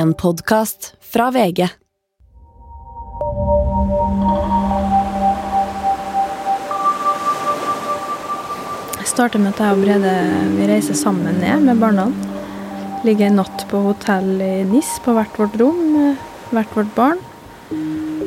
[0.00, 1.58] En podkast fra VG.
[8.96, 10.14] Jeg starter med at jeg og Brede
[10.54, 12.06] vi reiser sammen ned med barna.
[13.04, 16.16] Ligger en natt på hotell i NIS på hvert vårt rom
[16.48, 17.20] hvert vårt barn.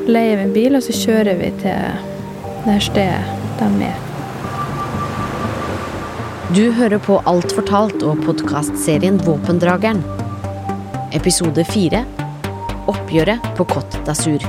[0.05, 1.79] Leier vi en bil, og så kjører vi til
[2.67, 3.23] det stedet
[3.57, 3.97] de er.
[6.53, 10.22] Du hører på Alt fortalt og podkastserien Våpendrageren.
[11.13, 11.99] Episode fire
[12.89, 14.41] Oppgjøret på Côte d'Azur.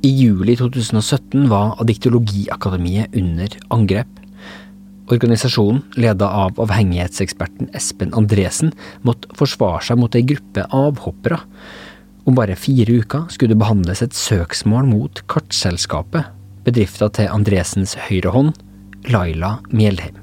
[0.00, 4.19] I juli 2017 var Addiktologiakademiet under angrep.
[5.10, 8.70] Organisasjonen, leda av avhengighetseksperten Espen Andresen,
[9.02, 11.40] måtte forsvare seg mot ei gruppe avhoppere.
[12.28, 16.30] Om bare fire uker skulle det behandles et søksmål mot Kartselskapet,
[16.66, 18.54] bedrifta til Andresens høyrehånd,
[19.10, 20.14] Laila Mjelheim.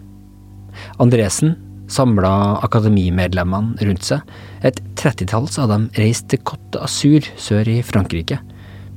[1.03, 1.57] Andresen
[1.91, 4.23] samla akademimedlemmene rundt seg.
[4.65, 8.39] Et trettitalls av dem reiste til Côte Asur, sør i Frankrike.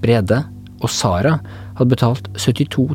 [0.03, 0.45] Brede
[0.81, 1.37] og Sara
[1.79, 2.87] hadde betalt 72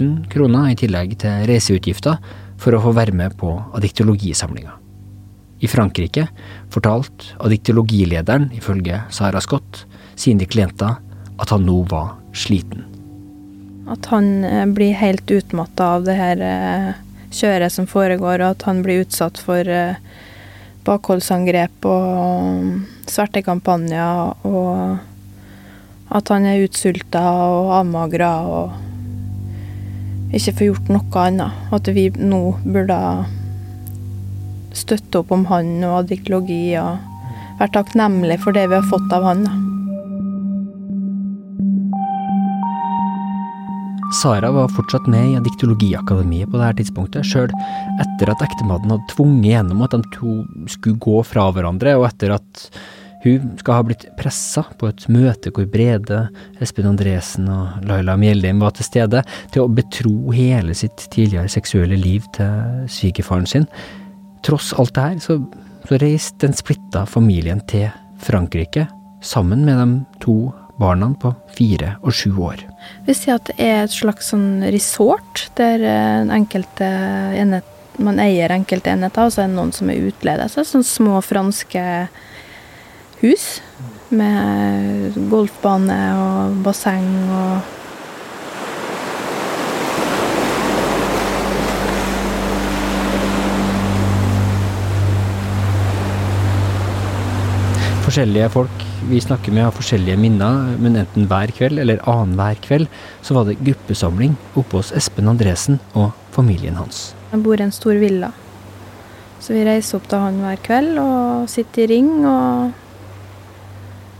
[0.00, 2.18] 000 kroner i tillegg til reiseutgifter
[2.58, 4.74] for å få være med på addiktologisamlinga.
[5.58, 6.28] I Frankrike
[6.70, 9.84] fortalte addiktologilederen, ifølge Sara Scott,
[10.18, 10.98] sine klienter
[11.38, 12.84] at han nå var sliten.
[13.88, 16.88] At han eh, blir helt utmatta av det her eh,
[17.34, 19.98] kjøret som foregår, og at han blir utsatt for eh,
[20.86, 22.74] bakholdsangrep og mm,
[23.10, 28.87] svertekampanjer, og at han er utsulta og avmagra og
[30.34, 31.68] ikke får gjort noe annet.
[31.72, 32.98] At vi nå burde
[34.76, 36.98] støtte opp om han og adiktologi og
[37.58, 39.48] være takknemlige for det vi har fått av han.
[44.18, 47.50] Sara var fortsatt med i adiktologiakademiet på dette tidspunktet, sjøl
[48.00, 50.38] etter at ektemannen hadde tvunget gjennom at de to
[50.72, 52.62] skulle gå fra hverandre, og etter at
[53.24, 56.26] hun skal ha blitt pressa på et møte hvor Brede,
[56.62, 59.24] Espen Andresen og Laila Mjeldheim var til stede,
[59.54, 63.66] til å betro hele sitt tidligere seksuelle liv til svigerfaren sin.
[64.46, 65.40] Tross alt det her, så,
[65.88, 67.88] så reiste den splitta familien til
[68.22, 68.86] Frankrike,
[69.24, 70.38] sammen med de to
[70.78, 72.62] barna på fire og sju år.
[73.08, 76.86] Vi sier at det er et slags sånn resort, der eh, enkelte
[77.34, 80.46] enhet, man eier enkelte enheter, og så er det noen som er utledet.
[80.52, 81.82] Så sånne små franske
[83.22, 83.46] hus
[84.10, 87.74] med golfbane og basseng og
[98.08, 102.88] Forskjellige folk vi snakker med har forskjellige minner, men enten hver kveld eller annenhver kveld
[103.24, 107.12] så var det gruppesamling oppe hos Espen Andresen og familien hans.
[107.30, 108.32] Jeg bor i en stor villa.
[109.44, 112.72] Så vi reiser opp til han hver kveld og sitter i ring og,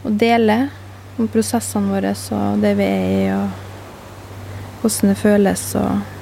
[0.08, 0.58] og dele
[1.18, 6.14] om prosessene våre og det vi er i, og hvordan det føles og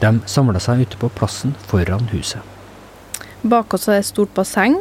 [0.00, 2.40] De samla seg ute på plassen foran huset.
[3.42, 4.78] Bak oss er det et stort basseng.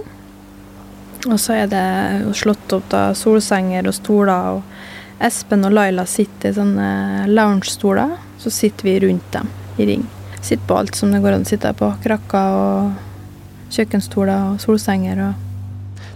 [1.28, 4.56] Og så er det slått opp da solsenger og stoler.
[4.56, 6.92] Og Espen og Laila sitter i sånne
[7.28, 8.16] loungestoler.
[8.40, 10.08] Så sitter vi rundt dem i ring.
[10.40, 11.92] Sitter på alt som det går an å sitte på.
[12.08, 15.49] Krakker og kjøkkenstoler og solsenger og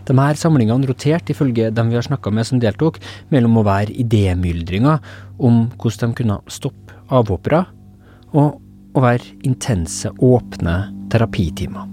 [0.07, 2.99] De her samlingene roterte, ifølge dem vi har snakka med som deltok,
[3.31, 4.99] mellom å være idémyldringer
[5.39, 7.63] om hvordan de kunne stoppe avhoppere,
[8.33, 8.59] og
[8.93, 10.75] å være intense, åpne
[11.13, 11.89] terapitimer.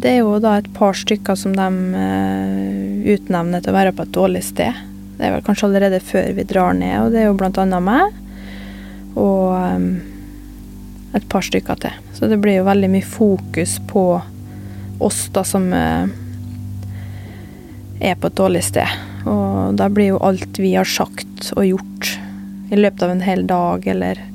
[0.00, 1.66] Det er jo da et par stykker som de
[1.98, 4.86] eh, utnevner til å være på et dårlig sted.
[5.18, 8.20] Det er vel kanskje allerede før vi drar ned, og det er jo annet meg.
[9.18, 9.86] Og eh,
[11.18, 11.96] et par stykker til.
[12.14, 14.04] Så det blir jo veldig mye fokus på
[15.00, 16.10] oss da som eh,
[18.00, 18.88] er på et dårlig sted.
[19.28, 22.10] Og da blir jo alt vi har sagt og gjort
[22.70, 24.26] i løpet av en hel dag, eller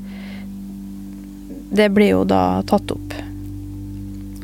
[1.76, 3.16] Det blir jo da tatt opp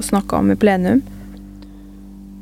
[0.02, 1.04] og snakka om i plenum.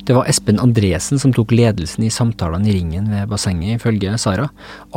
[0.08, 4.48] Det var Espen Andresen som tok ledelsen i samtalene i ringen ved bassenget, ifølge Sara.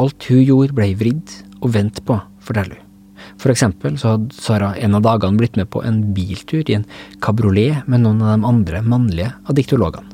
[0.00, 2.88] Alt hun gjorde ble vridd og vendt på, forteller hun.
[3.42, 6.88] For eksempel så hadde Sara en av dagene blitt med på en biltur i en
[7.20, 10.11] kabriolet med noen av de andre mannlige addiktologene.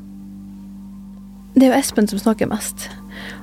[1.59, 2.85] Det er jo Espen som snakker mest.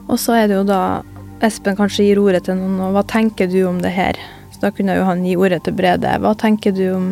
[0.08, 1.04] Og så er det jo da
[1.44, 4.16] Espen kanskje gir ordet til noen, og hva tenker du om det her?
[4.54, 6.14] Så da kunne jo han gi ordet til Brede.
[6.24, 7.10] Hva tenker du om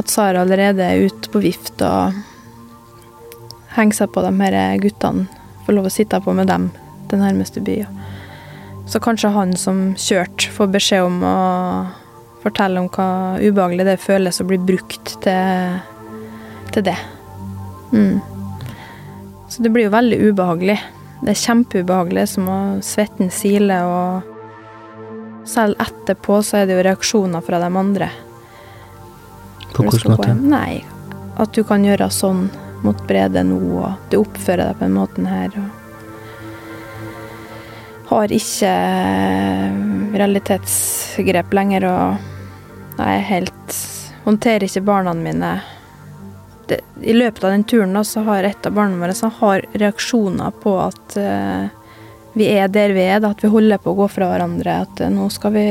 [0.00, 2.16] at Sara allerede er ute på vift og
[3.76, 5.28] henger seg på de her guttene.
[5.66, 6.70] Får lov å sitte på med dem
[7.10, 7.82] til nærmeste by.
[8.88, 11.38] Så kanskje han som kjørte, får beskjed om å
[12.42, 15.80] fortelle om hva ubehagelig det føles å bli brukt til,
[16.72, 16.98] til det.
[17.92, 18.16] Mm.
[19.52, 20.78] Så det blir jo veldig ubehagelig.
[21.20, 24.30] Det er kjempeubehagelig, som å svetten sile og
[25.44, 28.08] selv etterpå så er det jo reaksjoner fra de andre.
[29.74, 30.32] På hvilken måte?
[30.40, 30.80] Nei,
[31.36, 32.46] at du kan gjøre sånn
[32.82, 35.52] mot Brede nå, og du oppfører deg på den måten her.
[35.60, 35.78] og
[38.12, 39.76] har ikke eh,
[40.20, 43.78] realitetsgrep lenger og er helt
[44.22, 45.48] Håndterer ikke barna mine.
[46.68, 50.74] Det, I løpet av den turen da, så har et av barna våre reaksjoner på
[50.80, 51.68] at uh,
[52.32, 54.76] vi er der vi er, da, at vi holder på å gå fra hverandre.
[54.86, 55.64] At uh, nå skal vi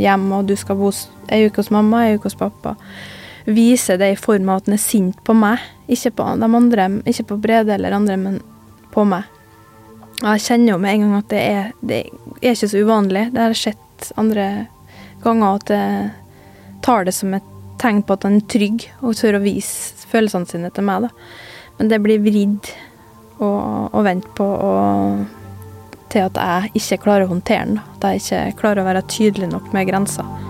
[0.00, 0.92] hjem, og du skal bo
[1.30, 2.76] ei uke hos mamma, ei uke hos pappa.
[3.50, 6.88] Viser det i form av at han er sint på meg, ikke på de andre,
[7.08, 8.40] ikke på Brede eller andre, men
[8.94, 9.28] på meg.
[10.20, 12.00] Og jeg kjenner jo med en gang at det er, det
[12.42, 13.30] er ikke så uvanlig.
[13.32, 14.48] Det har skjedd andre
[15.24, 16.10] ganger at jeg
[16.84, 17.49] tar det som et
[17.80, 21.06] tegn på at han er trygg og tør å vise følelsene sine til meg.
[21.06, 21.10] Da.
[21.78, 22.70] Men det blir vridd
[23.40, 25.24] og, og på og,
[26.10, 27.82] til at jeg ikke klarer å håndtere den.
[27.96, 30.49] At jeg ikke klarer å være tydelig nok med grenser.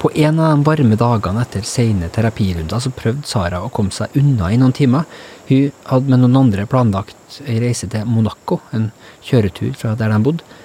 [0.00, 4.14] På en av de varme dagene etter sene terapirunder så prøvde Sara å komme seg
[4.16, 5.04] unna i noen timer.
[5.50, 8.88] Hun hadde med noen andre planlagt ei reise til Monaco, en
[9.26, 10.56] kjøretur fra der de bodde.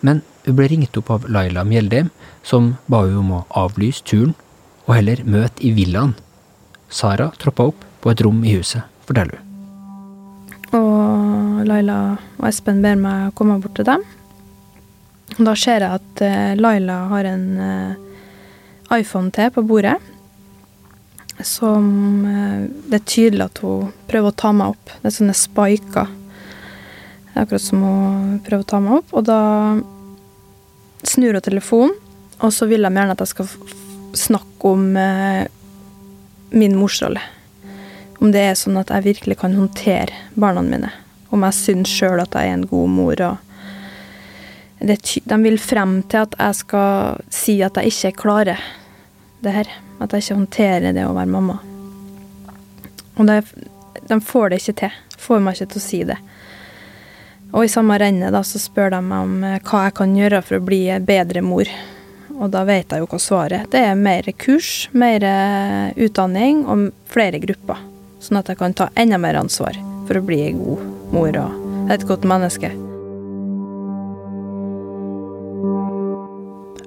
[0.00, 2.08] Men hun ble ringt opp av Laila Mjeldheim,
[2.40, 4.32] som ba hun om å avlyse turen
[4.86, 6.16] og heller møte i villaen.
[6.88, 9.46] Sara troppa opp på et rom i huset, forteller hun.
[10.80, 12.00] Og Laila
[12.38, 14.08] og Espen ber meg komme bort til dem.
[15.36, 18.06] Da ser jeg at eh, Laila har en eh,
[18.94, 19.96] iPhone til på bordet.
[21.46, 24.92] Som eh, Det er tydelig at hun prøver å ta meg opp.
[25.00, 26.10] Det er sånne spiker.
[27.30, 29.14] Det er akkurat som hun prøver å ta meg opp.
[29.14, 29.40] Og da
[31.06, 31.96] snur hun telefonen,
[32.40, 33.48] og så vil de gjerne at jeg skal
[34.16, 35.44] snakke om eh,
[36.50, 37.22] min morsrolle.
[38.20, 40.90] Om det er sånn at jeg virkelig kan håndtere barna mine.
[41.32, 43.22] Om jeg syns sjøl at jeg er en god mor.
[43.22, 43.38] og
[44.80, 48.60] det, De vil frem til at jeg skal si at jeg ikke klarer
[49.44, 49.70] det her.
[50.00, 51.58] At jeg ikke håndterer det å være mamma.
[53.20, 53.42] Og det,
[54.08, 54.98] de får det ikke til.
[55.20, 56.18] Får meg ikke til å si det.
[57.50, 60.42] Og i samme rennet da, så spør de meg om eh, hva jeg kan gjøre
[60.46, 61.70] for å bli bedre mor.
[62.40, 63.70] Og da vet jeg jo hva svaret er.
[63.72, 67.82] Det er mer kurs, mer eh, utdanning og flere grupper.
[68.22, 69.76] Sånn at jeg kan ta enda mer ansvar
[70.06, 72.70] for å bli en god mor og et godt menneske.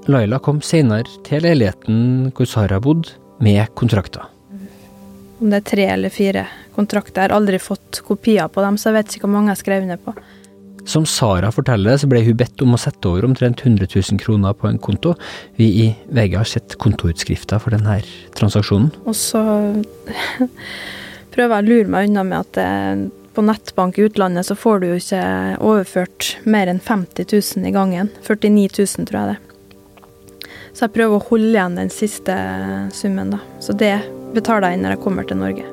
[0.07, 4.27] Laila kom senere til leiligheten hvor Sara bodde, med kontrakter.
[5.41, 6.45] Om det er tre eller fire
[6.75, 7.25] kontrakter.
[7.25, 9.61] Jeg har aldri fått kopier på dem, så jeg vet ikke hvor mange jeg har
[9.63, 10.13] skrevet ned på.
[10.87, 14.55] Som Sara forteller, så ble hun bedt om å sette over omtrent 100 000 kroner
[14.55, 15.15] på en konto.
[15.59, 18.01] Vi i VG har sett kontoutskrifta for denne
[18.35, 18.91] transaksjonen.
[19.07, 19.43] Og så
[21.33, 24.83] prøver jeg å lure meg unna med at eh, på nettbank i utlandet så får
[24.83, 25.23] du jo ikke
[25.63, 28.11] overført mer enn 50 000 i gangen.
[28.27, 29.52] 49 000, tror jeg det.
[30.73, 32.33] Så jeg prøver å holde igjen den siste
[32.97, 33.39] summen, da.
[33.61, 33.93] Så det
[34.33, 35.69] betaler jeg inn når jeg kommer til Norge.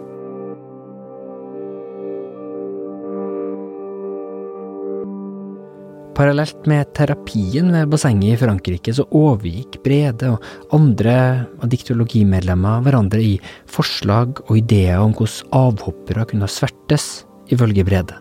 [6.21, 10.45] Parallelt med terapien ved bassenget i Frankrike, så overgikk Brede og
[10.76, 11.14] andre
[11.62, 13.38] av diktologimedlemmer hverandre i
[13.73, 18.21] forslag og ideer om hvordan avhoppere kunne svertes, ifølge Brede.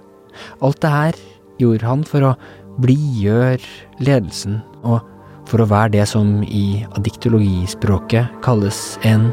[0.64, 1.20] Alt det her
[1.60, 2.36] gjorde han for å
[2.80, 3.60] blidgjøre
[4.00, 5.04] ledelsen, og
[5.50, 9.30] for å være det som i adiktologispråket kalles en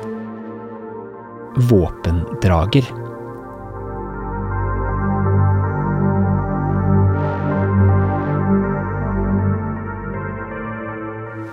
[1.68, 2.88] våpendrager.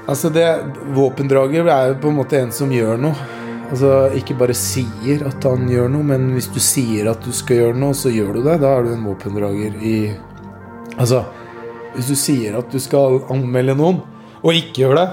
[0.03, 0.47] Altså det,
[0.93, 3.29] Våpendrager er jo på en måte en som gjør noe.
[3.71, 7.61] Altså Ikke bare sier at han gjør noe, men hvis du sier at du skal
[7.61, 8.59] gjøre noe, så gjør du det.
[8.61, 9.97] Da er du en våpendrager i
[10.93, 11.23] Altså,
[11.95, 14.03] hvis du sier at du skal anmelde noen,
[14.43, 15.07] og ikke gjør det,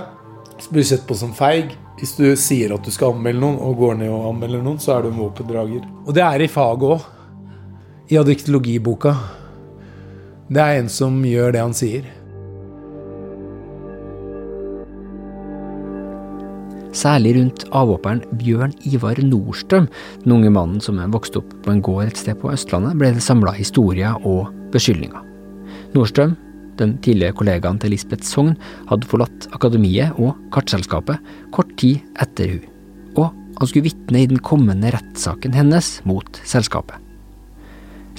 [0.60, 1.76] så blir du sett på som feig.
[2.00, 4.96] Hvis du sier at du skal anmelde noen, og går ned og anmelder noen, så
[4.96, 5.84] er du en våpendrager.
[6.06, 7.04] Og det er i faget òg.
[8.10, 9.14] I adiktologiboka.
[10.50, 12.08] Det er en som gjør det han sier.
[16.90, 19.87] Særlig rundt avhopperen Bjørn Ivar Nordstrøm,
[20.25, 23.22] den unge mannen som vokste opp på en gård et sted på Østlandet, ble det
[23.22, 25.22] samla historier og beskyldninger.
[25.94, 26.34] Nordstrøm
[26.80, 28.56] den tidligere kollegaen til Lisbeth Sogn,
[28.90, 31.20] hadde forlatt akademiet og Kartselskapet
[31.54, 32.66] kort tid etter hun,
[33.16, 33.28] og
[33.60, 36.96] han skulle vitne i den kommende rettssaken hennes mot selskapet.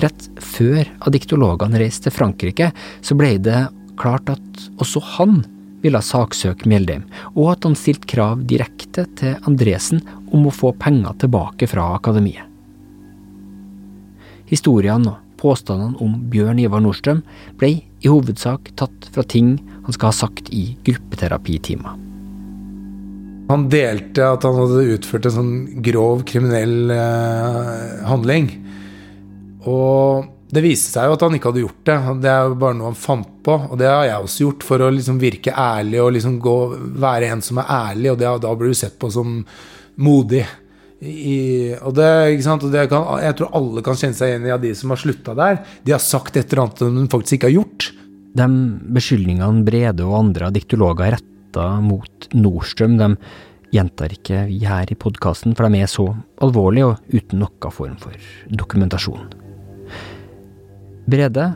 [0.01, 2.71] Rett før adiktologene reiste til Frankrike,
[3.05, 3.65] så ble det
[3.99, 5.41] klart at også han
[5.81, 7.03] ville saksøke Mjeldheim,
[7.33, 10.01] og at han stilte krav direkte til Andresen
[10.31, 12.47] om å få penger tilbake fra akademiet.
[14.51, 17.23] Historiene og påstandene om Bjørn Ivar Nordstrøm
[17.59, 19.55] ble i hovedsak tatt fra ting
[19.85, 21.97] han skal ha sagt i gruppeterapitima.
[23.51, 28.47] Han delte at han hadde utført en sånn grov kriminell eh, handling.
[29.67, 31.97] Og det viste seg jo at han ikke hadde gjort det.
[32.23, 33.57] Det er jo bare noe han fant på.
[33.71, 36.55] Og det har jeg også gjort, for å liksom virke ærlig og liksom gå,
[37.03, 38.13] være en som er ærlig.
[38.13, 39.39] Og det, da blir du sett på som
[40.01, 40.45] modig.
[41.01, 42.09] I, og det?
[42.45, 45.01] Og det kan, jeg tror alle kan kjenne seg igjen i av de som har
[45.01, 45.61] slutta der.
[45.81, 47.87] De har sagt et eller annet de faktisk ikke har gjort.
[48.37, 48.47] De
[48.95, 53.09] beskyldningene Brede og andre diktologer retta mot Nordstrøm, de
[53.73, 56.05] gjentar ikke vi her i podkasten, for de er så
[56.43, 58.31] alvorlige og uten noen form for
[58.61, 59.31] dokumentasjon.
[61.11, 61.51] Brede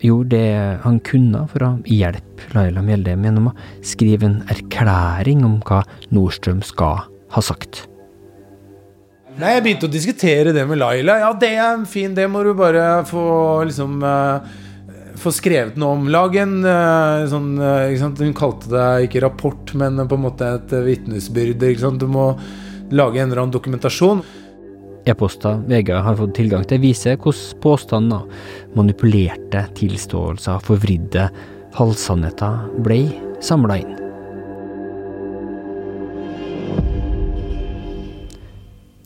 [0.00, 5.58] gjorde det han kunne for å hjelpe Laila Mjeldheim gjennom å skrive en erklæring om
[5.66, 5.82] hva
[6.14, 7.89] Nordstrøm skal ha sagt.
[9.40, 11.14] Nei, Jeg begynte å diskutere det med Laila.
[11.22, 13.22] Ja, det er fint, det må du bare få
[13.68, 14.44] liksom uh,
[15.20, 16.08] Få skrevet noe om.
[16.12, 20.74] Lag en uh, sånn uh, Hun kalte det ikke rapport, men på en måte et
[20.84, 21.64] vitnesbyrd.
[22.00, 22.30] Du må
[22.92, 24.20] lage en eller annen dokumentasjon.
[25.08, 28.28] E-poster VG har fått tilgang til, viser hvordan påstander,
[28.76, 31.30] manipulerte tilståelser, forvridde
[31.80, 33.02] halvsannheter ble
[33.44, 34.09] samla inn.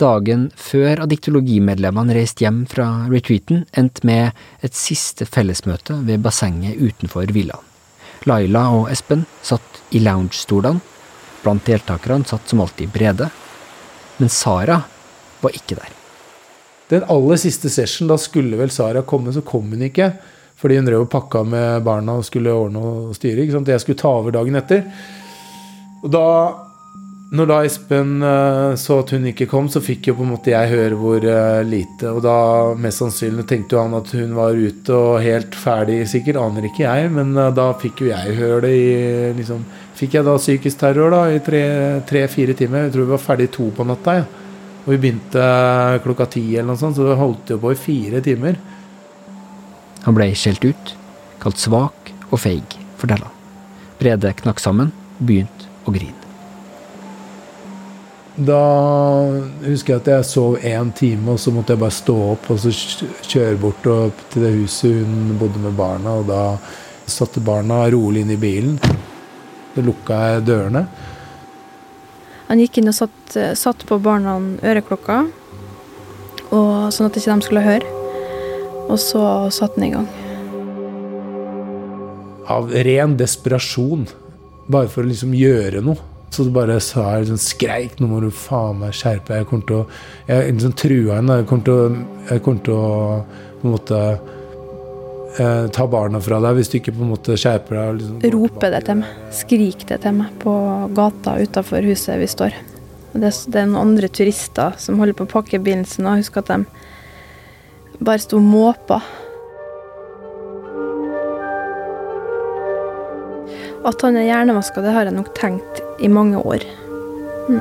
[0.05, 4.35] Dagen før adiktologimedlemmene reiste hjem fra retreaten, endte med
[4.67, 7.63] et siste fellesmøte ved bassenget utenfor villaen.
[8.29, 10.83] Laila og Espen satt i loungestolene.
[11.45, 13.31] Blant deltakerne satt som alltid Brede.
[14.19, 14.79] Men Sara
[15.41, 15.97] var ikke der.
[16.93, 20.11] Den aller siste session, da skulle vel Sara komme, så kom hun ikke.
[20.61, 23.45] Fordi hun drev og pakka med barna og skulle ordne og styre.
[23.45, 24.85] Jeg skulle ta over dagen etter.
[26.05, 26.27] Og da
[27.33, 30.53] når da Espen uh, så at hun ikke kom, så fikk jo på en måte
[30.53, 32.11] jeg høre hvor uh, lite.
[32.13, 32.37] Og da
[32.79, 36.39] mest sannsynlig tenkte jo han at hun var ute og helt ferdig, sikkert.
[36.43, 38.95] Aner ikke jeg, men uh, da fikk jo jeg høre det i
[39.41, 39.65] liksom,
[39.95, 42.89] Fikk jeg da psykisk terror da i tre-fire timer.
[42.89, 44.17] Jeg tror vi var ferdig to på natta.
[44.19, 44.25] Ja.
[44.83, 45.45] Og vi begynte
[46.03, 48.59] klokka ti eller noe sånt, så det holdt jo på i fire timer.
[50.03, 50.93] Han ble skjelt ut,
[51.47, 53.41] kalt svak og feig, forteller han.
[54.03, 54.91] Brede knakk sammen
[55.23, 56.24] begynte å grine.
[58.35, 58.61] Da
[59.63, 62.59] husker jeg at jeg sov én time, og så måtte jeg bare stå opp og
[62.59, 62.73] så
[63.31, 63.85] kjøre bort
[64.33, 66.17] til det huset hun bodde med barna.
[66.19, 66.57] Og da
[67.07, 68.81] satte barna rolig inn i bilen.
[69.75, 70.83] Så lukka jeg dørene.
[72.49, 74.35] Han gikk inn og satt, satt på barna
[74.67, 75.21] øreklokka,
[76.51, 77.93] og, sånn at ikke de skulle høre.
[78.91, 79.23] Og så
[79.55, 80.11] satte han i gang.
[82.51, 84.09] Av ren desperasjon.
[84.67, 86.14] Bare for å liksom gjøre noe.
[86.35, 89.45] Så du bare sa jeg liksom skreik nå må du faen meg skjerpe deg.
[89.45, 89.85] Jeg kommer til å
[90.27, 91.37] Jeg liksom trua henne.
[91.41, 92.89] Jeg kommer til å, jeg kommer til å
[93.61, 93.99] på en måte
[95.39, 98.01] eh, ta barna fra deg hvis du ikke på en måte skjerper deg.
[98.01, 99.19] Liksom, Rope det til meg.
[99.39, 100.55] Skrik det til meg på
[100.99, 102.59] gata utafor huset vi står.
[103.15, 106.43] Det, det, er noen andre turister som holder på å pakke bilen sin, og husker
[106.43, 108.99] at de bare sto og måpa.
[113.85, 116.63] At han er hjernevaska, det har jeg nok tenkt i mange år.
[117.49, 117.61] Mm.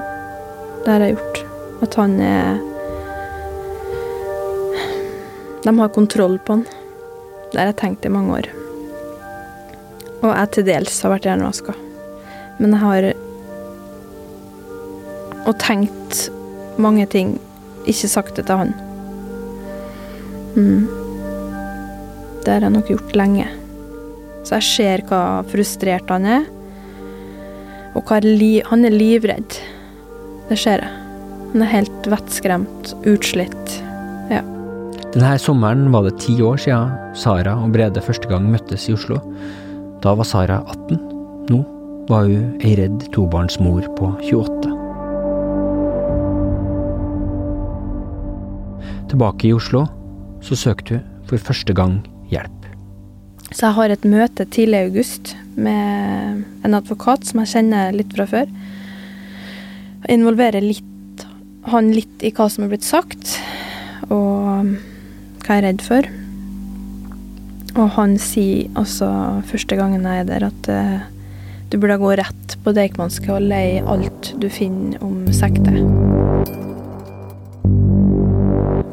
[0.84, 1.42] Det har jeg gjort.
[1.84, 2.62] At han er
[5.64, 6.66] De har kontroll på han.
[7.52, 8.48] Det har jeg tenkt i mange år.
[10.24, 11.76] Og jeg til dels har vært hjernevaska.
[12.60, 13.10] Men jeg har
[15.44, 16.30] og tenkt
[16.80, 17.36] mange ting,
[17.84, 18.72] ikke sagt det til han.
[20.56, 20.88] Mm.
[22.44, 23.50] Det har jeg nok gjort lenge.
[24.44, 26.50] Så jeg ser hva frustrert han er.
[27.94, 29.60] Og hva han er livredd.
[30.50, 31.00] Det ser jeg.
[31.54, 33.76] Han er helt vettskremt, utslitt.
[34.34, 34.42] Ja.
[35.14, 39.20] Denne sommeren var det ti år siden Sara og Brede første gang møttes i Oslo.
[40.02, 40.98] Da var Sara 18.
[41.52, 41.62] Nå
[42.10, 44.74] var hun ei redd tobarnsmor på 28.
[49.14, 49.86] Tilbake i Oslo
[50.44, 52.02] så søkte hun for første gang
[52.34, 52.63] hjelp.
[53.54, 58.14] Så jeg har et møte tidlig i august med en advokat som jeg kjenner litt
[58.16, 58.50] fra før.
[60.08, 61.26] Jeg involverer litt,
[61.70, 63.38] han litt i hva som er blitt sagt,
[64.10, 64.74] og
[65.46, 66.10] hva jeg er redd for.
[67.74, 69.08] Og han sier også
[69.50, 71.06] første gangen jeg er der, at uh,
[71.70, 75.78] du burde gå rett på Deichmanske og leie alt du finner om sekter.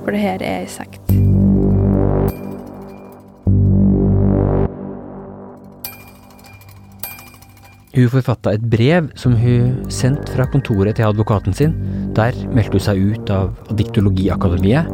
[0.05, 1.00] For det her er ei sekt.
[7.91, 11.73] Hun forfatta et brev som hun sendte fra kontoret til advokaten sin.
[12.15, 14.87] Der meldte hun seg ut av Diktologiakademiet.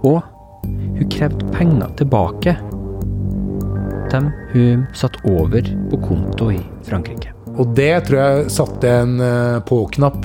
[0.00, 0.22] Og
[0.64, 2.56] hun krevde penger tilbake.
[4.14, 7.34] Dem hun satt over på konto i Frankrike.
[7.56, 10.24] Og det tror jeg satte en eh, på-knapp.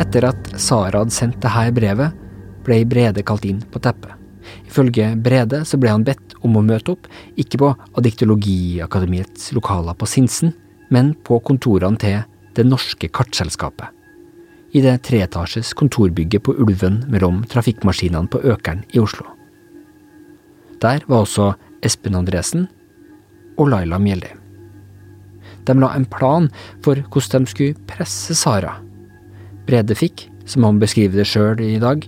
[0.00, 2.22] Etter at Sara hadde sendt dette brevet,
[2.64, 4.15] ble Brede kalt inn på teppet.
[4.66, 10.08] Ifølge Brede så ble han bedt om å møte opp, ikke på Adiktologiakademiets lokaler på
[10.08, 10.54] Sinsen,
[10.90, 12.22] men på kontorene til
[12.56, 13.92] Det Norske Kartselskapet.
[14.76, 19.28] I det treetasjes kontorbygget på Ulven mellom trafikkmaskinene på Økeren i Oslo.
[20.82, 22.66] Der var også Espen Andresen
[23.56, 24.40] og Laila Mjeldheim.
[25.66, 26.48] De la en plan
[26.84, 28.76] for hvordan de skulle presse Sara.
[29.66, 32.04] Brede fikk, som han beskriver det sjøl i dag,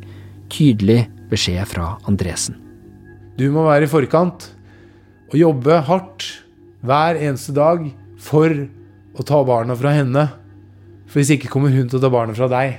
[0.53, 2.57] tydelig beskjed fra Andresen.
[3.39, 4.51] Du må være i forkant
[5.29, 6.27] og jobbe hardt
[6.87, 7.85] hver eneste dag
[8.19, 8.53] for
[9.19, 10.29] å ta barna fra henne.
[11.09, 12.79] For hvis ikke kommer hun til å ta barna fra deg.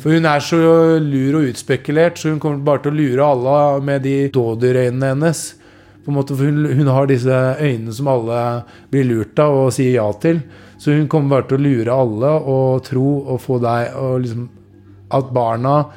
[0.00, 0.58] For hun er så
[1.02, 5.42] lur og utspekulert, så hun kommer bare til å lure alle med de dådyrøynene hennes.
[6.02, 8.38] På en måte, for hun, hun har disse øynene som alle
[8.90, 10.40] blir lurt av og sier ja til.
[10.80, 14.48] Så hun kommer bare til å lure alle og tro og få deg og liksom
[15.12, 15.92] At barna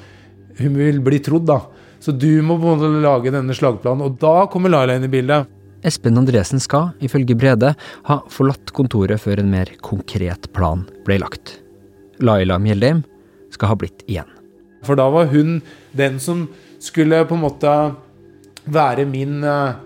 [0.59, 1.57] Hun vil bli trodd, da.
[2.05, 5.09] Så du må på en måte lage denne slagplanen, og da kommer Laila inn i
[5.09, 5.49] bildet.
[5.85, 7.71] Espen Andresen skal, ifølge Brede,
[8.05, 11.55] ha forlatt kontoret før en mer konkret plan ble lagt.
[12.21, 13.01] Laila Mjeldheim
[13.53, 14.29] skal ha blitt igjen.
[14.85, 15.57] For da var hun
[15.97, 16.45] den som
[16.83, 17.73] skulle på en måte
[18.69, 19.81] være min eh,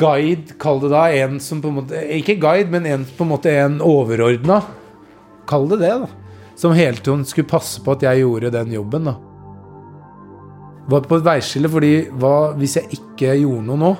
[0.00, 1.04] guide, kall det da.
[1.20, 4.62] En som på en måte Ikke guide, men en på en måte en overordna.
[5.48, 6.10] Kall det det, da.
[6.56, 9.18] Som hele tiden skulle passe på at jeg gjorde den jobben, da.
[10.86, 13.92] Var på et veiskille, fordi hva, hvis jeg ikke gjorde noe nå,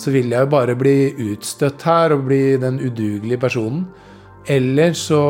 [0.00, 0.96] så ville jeg jo bare bli
[1.30, 3.84] utstøtt her og bli den udugelige personen.
[4.50, 5.20] Eller så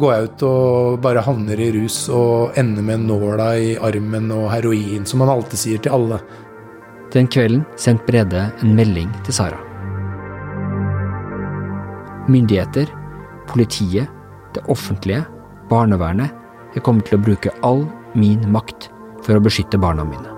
[0.00, 4.48] går jeg ut og bare havner i rus og ender med nåla i armen og
[4.52, 6.18] heroin, som man alltid sier til alle.
[7.14, 9.60] Den kvelden sendte Brede en melding til Sara.
[12.28, 12.90] Myndigheter,
[13.48, 14.10] politiet,
[14.54, 15.24] det offentlige,
[15.70, 16.30] barnevernet
[16.74, 17.84] Jeg kommer til å bruke all
[18.18, 18.88] min makt
[19.24, 20.34] for å beskytte barna mine.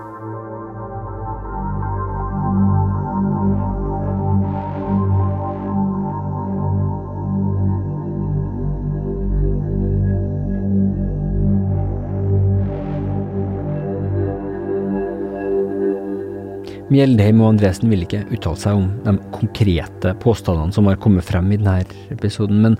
[16.87, 21.51] Mjeldheim og Andresen vil ikke uttale seg om de konkrete påstandene som har kommet frem
[21.51, 21.83] i denne
[22.15, 22.77] episoden, men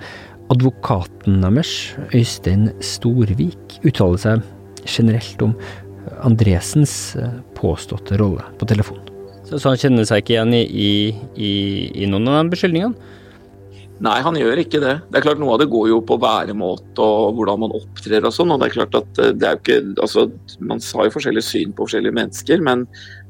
[0.53, 1.73] advokaten deres,
[2.15, 4.45] Øystein Storvik, uttaler seg
[4.87, 5.57] generelt om
[6.25, 8.99] Andresens eh, påståtte rolle på telefon.
[9.47, 10.91] Så, så han kjenner seg ikke igjen i, i,
[11.35, 11.53] i,
[12.03, 13.13] i noen av de beskyldningene?
[14.03, 14.93] Nei, han gjør ikke det.
[15.09, 18.33] Det er klart Noe av det går jo på væremåte og hvordan man opptrer og
[18.35, 18.51] sånn.
[18.53, 20.27] og det er klart at eh, det er jo ikke, altså
[20.59, 22.85] Man har jo forskjellige syn på forskjellige mennesker, men,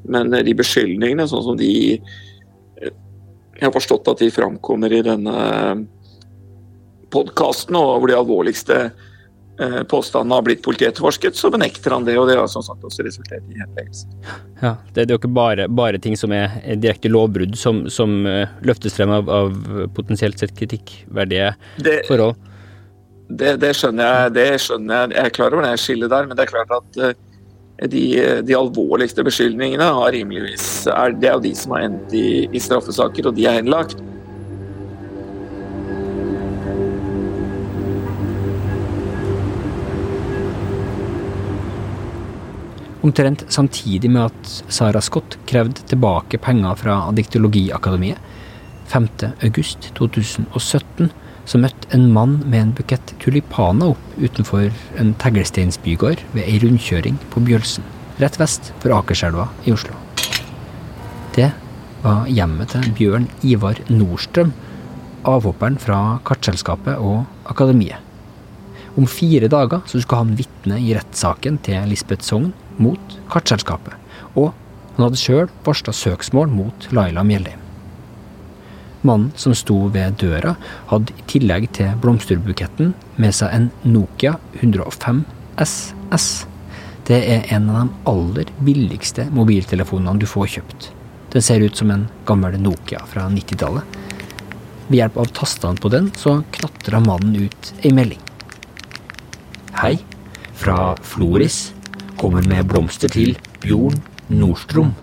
[0.07, 5.37] men de beskyldningene, sånn som de Jeg har forstått at de framkommer i denne
[7.13, 9.05] podkasten, og hvor de alvorligste eh,
[9.89, 12.17] påstandene har blitt politietterforsket, så benekter han det.
[12.19, 14.09] Og det har som sagt også resultert i henleggelse.
[14.61, 18.45] Ja, det er jo ikke bare, bare ting som er direkte lovbrudd som, som uh,
[18.65, 19.55] løftes frem av, av,
[19.97, 22.37] potensielt sett kritikkverdige det, forhold.
[23.27, 25.15] Det, det, skjønner jeg, det skjønner jeg.
[25.17, 27.15] Jeg er klar over det skillet der, men det er klart at uh,
[27.85, 28.03] de,
[28.41, 32.61] de, alvorligste beskyldningene har rimeligvis er, Det er jo de som har endt i, i
[32.61, 34.01] straffesaker, og de er henlagt.
[43.07, 48.17] Omtrent samtidig med at Sara Scott krevde tilbake penger fra Adiktologiakademiet,
[48.91, 51.07] 5.8.2017,
[51.47, 54.67] så møtte en mann med en bukett tulipaner opp utenfor
[54.99, 57.83] en teglsteinsbygård ved ei rundkjøring på Bjølsen,
[58.19, 59.93] rett vest for Akerselva i Oslo.
[61.37, 61.49] Det
[62.03, 64.51] var hjemmet til Bjørn Ivar Nordstrøm,
[65.27, 67.99] avhopperen fra Kartselskapet og Akademiet.
[68.97, 73.93] Om fire dager så skulle han vitne i rettssaken til Lisbeth Sogn mot Kartselskapet,
[74.35, 74.53] og
[74.97, 77.63] han hadde sjøl varsla søksmål mot Laila Mjeldheim.
[79.05, 80.55] Mannen som sto ved døra,
[80.89, 85.21] hadde i tillegg til blomsterbuketten med seg en Nokia 105
[85.61, 86.27] SS.
[87.07, 90.89] Det er en av de aller billigste mobiltelefonene du får kjøpt.
[91.31, 93.97] Den ser ut som en gammel Nokia fra 90-tallet.
[94.87, 98.21] Ved hjelp av tastene på den så knatra mannen ut ei melding.
[99.77, 99.97] Hei,
[100.57, 101.67] fra Floris.
[102.17, 103.99] Kommer med blomster til Bjorn
[104.33, 104.95] Nordstrøm.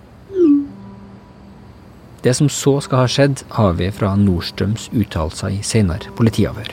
[2.25, 6.73] Det som så skal ha skjedd, har vi fra Nordstrøms uttalelser i senere politiavhør.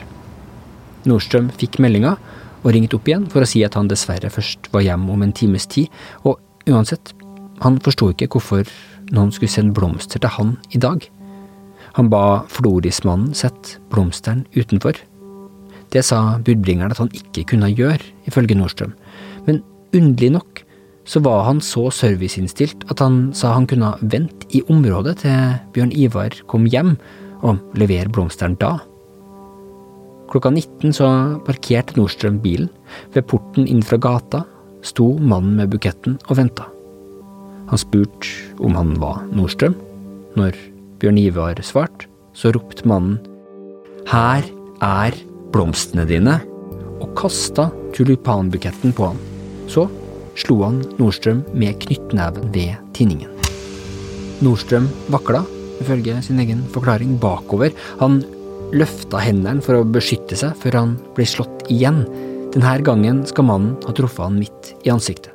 [1.06, 2.16] Nordstrøm fikk meldinga
[2.62, 5.34] og ringte opp igjen for å si at han dessverre først var hjemme om en
[5.36, 5.86] times tid,
[6.26, 7.14] og uansett,
[7.62, 8.66] han forsto ikke hvorfor
[9.14, 11.06] noen skulle sende blomster til han i dag.
[12.00, 14.98] Han ba Florismannen sette blomsteren utenfor.
[15.92, 18.96] Det sa budbringeren at han ikke kunne gjøre, ifølge Nordstrøm,
[19.96, 20.62] underlig nok
[21.08, 25.94] så var han så serviceinnstilt at han sa han kunne vente i området til Bjørn
[25.98, 26.96] Ivar kom hjem,
[27.42, 28.76] og levere blomsteren da.
[30.30, 31.08] Klokka 19 så
[31.44, 32.68] parkerte Nordstrøm bilen.
[33.12, 34.44] Ved porten inn fra gata
[34.86, 36.68] sto mannen med buketten og venta.
[37.68, 38.30] Han spurte
[38.62, 39.74] om han var Nordstrøm.
[40.38, 40.56] Når
[41.02, 43.18] Bjørn Ivar svarte, så ropte mannen
[44.08, 44.46] Her
[44.80, 45.18] er
[45.52, 46.38] blomstene dine,
[47.02, 49.20] og kasta tulipanbuketten på han.
[49.70, 49.86] Så
[50.38, 53.30] slo han Nordstrøm med knyttneven ved tinningen.
[54.42, 55.44] Nordstrøm vakla,
[55.82, 57.74] ifølge sin egen forklaring, bakover.
[58.00, 58.22] Han
[58.72, 62.02] løfta hendene for å beskytte seg før han ble slått igjen.
[62.52, 65.32] Denne gangen skal mannen ha truffet han midt i ansiktet.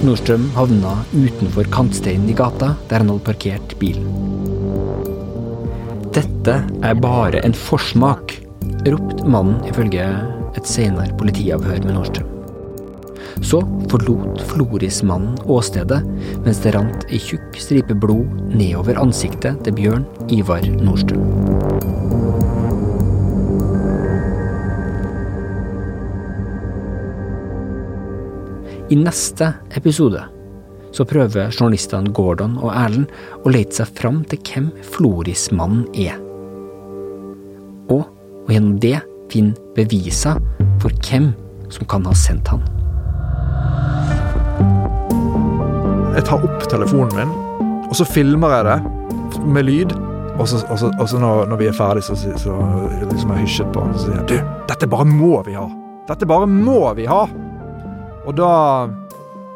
[0.00, 4.08] Nordstrøm havna utenfor kantsteinen i gata, der han hadde parkert bilen.
[6.16, 8.38] Dette er bare en forsmak,
[8.88, 10.08] ropte mannen ifølge
[10.56, 12.39] et senere politiavhør med Nordstrøm.
[13.38, 16.02] Så forlot Florismannen åstedet,
[16.44, 21.24] mens det rant ei tjukk stripe blod nedover ansiktet til Bjørn Ivar Nordstrøm.
[28.90, 30.24] I neste episode
[30.90, 33.12] så prøver journalistene Gordon og Erlend
[33.46, 34.66] å lete seg fram til hvem
[34.96, 36.18] Florismannen er.
[37.90, 38.98] Og, og gjennom det
[39.30, 40.42] finne beviser
[40.82, 41.30] for hvem
[41.70, 42.66] som kan ha sendt han.
[46.20, 47.30] Jeg tar opp telefonen min,
[47.88, 49.94] og så filmer jeg det med lyd.
[50.40, 52.56] Og så, og så, og så når, når, vi er ferdig, så, så, så
[53.08, 55.64] liksom jeg hysjet på han og sier jeg, du, dette bare må vi ha!
[56.08, 57.22] Dette bare må vi ha!
[58.28, 58.50] Og da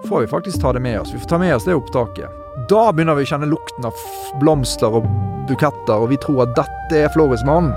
[0.09, 1.13] får vi faktisk ta det med oss.
[1.13, 2.33] Vi får ta med oss det opptaket.
[2.73, 4.05] Da begynner vi å kjenne lukten av
[4.41, 5.09] blomster og
[5.51, 7.77] buketter, og vi tror at dette er Florismannen.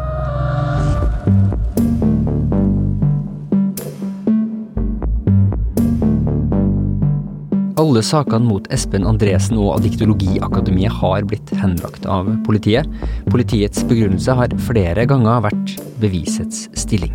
[7.77, 12.89] Alle sakene mot Espen Andresen og Adiktologiakademiet har blitt henlagt av politiet.
[13.29, 17.13] Politiets begrunnelse har flere ganger vært bevisets stilling.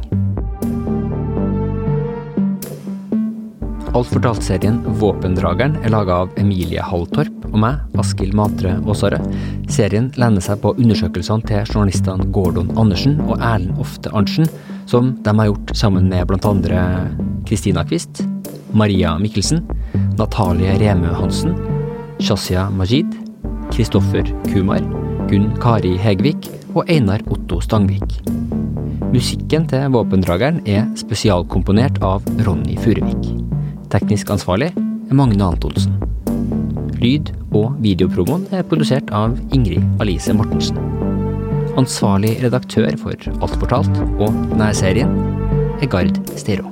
[3.93, 9.19] Alt fortalt-serien Våpendrageren er laga av Emilie Halltorp og meg, Askild Matre Aasare.
[9.67, 14.47] Serien lener seg på undersøkelsene til journalistene Gordon Andersen og Erlend Ofte Arntzen,
[14.87, 16.83] som de har gjort sammen med bl.a.
[17.51, 18.23] Kristina Kvist,
[18.73, 19.67] Maria Mikkelsen,
[20.19, 21.57] Natalie Remø Hansen,
[22.23, 23.13] Shazia Majid,
[23.73, 24.83] Kristoffer Kumar,
[25.31, 28.21] Gunn Kari Hegvik og Einar Otto Stangvik.
[29.13, 33.29] Musikken til Våpendrageren er spesialkomponert av Ronny Furuvik.
[33.93, 35.99] Teknisk ansvarlig er Magne Antonsen.
[37.03, 40.81] Lyd- og videopromoen er produsert av Ingrid Alice Mortensen.
[41.77, 45.13] Ansvarlig redaktør for Alt fortalt og Nærserien
[45.81, 46.72] er Gard Stero.